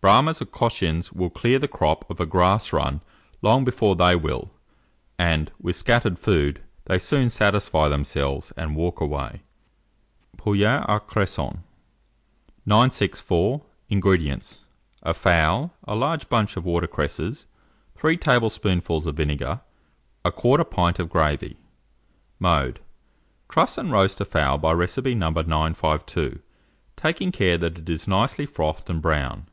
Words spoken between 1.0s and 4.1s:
will clear the crop of a grass run long before